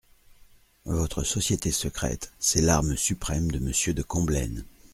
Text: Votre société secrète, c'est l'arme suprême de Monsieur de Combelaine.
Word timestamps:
Votre 0.87 1.21
société 1.23 1.69
secrète, 1.69 2.31
c'est 2.39 2.59
l'arme 2.61 2.97
suprême 2.97 3.51
de 3.51 3.59
Monsieur 3.59 3.93
de 3.93 4.01
Combelaine. 4.01 4.65